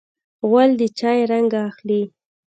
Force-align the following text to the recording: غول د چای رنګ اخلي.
غول 0.49 0.71
د 0.79 0.81
چای 0.99 1.19
رنګ 1.31 1.51
اخلي. 1.67 2.03